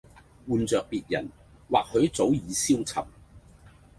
[0.47, 1.29] 換著別人
[1.69, 3.05] 或許早已消沉